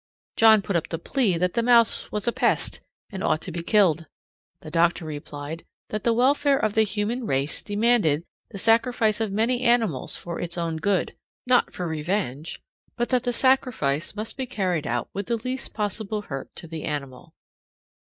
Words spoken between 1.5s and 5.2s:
the mouse was a pest and ought to be killed. The doctor